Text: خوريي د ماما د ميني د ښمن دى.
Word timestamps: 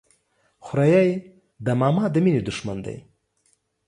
خوريي 0.65 1.09
د 1.65 1.67
ماما 1.81 2.03
د 2.11 2.15
ميني 2.23 2.41
د 2.47 2.49
ښمن 2.57 2.77
دى. 2.85 2.97